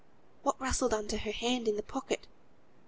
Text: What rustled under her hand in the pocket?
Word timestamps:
What 0.41 0.59
rustled 0.59 0.95
under 0.95 1.15
her 1.15 1.31
hand 1.31 1.67
in 1.67 1.75
the 1.75 1.83
pocket? 1.83 2.25